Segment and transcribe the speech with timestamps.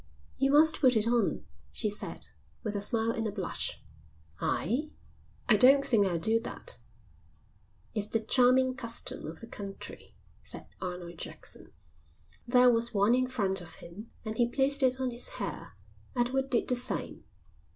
[0.35, 2.29] "You must put it on," she said,
[2.63, 3.83] with a smile and a blush.
[4.39, 4.89] "I?
[5.47, 6.79] I don't think I'll do that."
[7.93, 11.71] "It's the charming custom of the country," said Arnold Jackson.
[12.47, 15.73] There was one in front of him and he placed it on his hair.
[16.15, 17.25] Edward did the same.